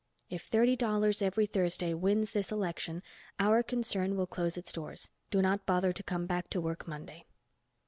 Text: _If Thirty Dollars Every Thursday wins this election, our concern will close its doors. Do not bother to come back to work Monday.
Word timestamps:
_If 0.31 0.41
Thirty 0.47 0.75
Dollars 0.75 1.21
Every 1.21 1.45
Thursday 1.45 1.93
wins 1.93 2.31
this 2.31 2.51
election, 2.51 3.03
our 3.37 3.61
concern 3.61 4.17
will 4.17 4.25
close 4.25 4.57
its 4.57 4.73
doors. 4.73 5.11
Do 5.29 5.43
not 5.43 5.67
bother 5.67 5.91
to 5.93 6.01
come 6.01 6.25
back 6.25 6.49
to 6.49 6.59
work 6.59 6.87
Monday. 6.87 7.25